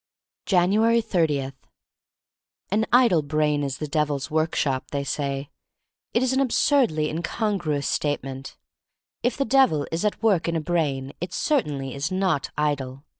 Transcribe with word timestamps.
Januars 0.47 1.05
30* 1.05 1.53
AN 2.71 2.87
IDLE 2.91 3.21
brain 3.21 3.61
is 3.63 3.77
the 3.77 3.87
Devil's 3.87 4.31
work 4.31 4.55
shop, 4.55 4.89
they 4.89 5.03
say. 5.03 5.51
It 6.15 6.23
is 6.23 6.33
an 6.33 6.39
absurdly 6.39 7.07
incongruous 7.07 7.85
statement. 7.87 8.57
If 9.21 9.37
the 9.37 9.45
Devil 9.45 9.85
is 9.91 10.03
at 10.03 10.23
work 10.23 10.47
in 10.47 10.55
a 10.55 10.59
brain 10.59 11.13
it 11.21 11.33
certainly 11.33 11.93
is 11.93 12.11
not 12.11 12.49
idle. 12.57 13.03